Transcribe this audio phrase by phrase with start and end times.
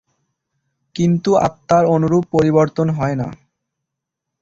[0.95, 3.27] কিন্তু আত্মার অনুরূপ পরিবর্তন হয় না।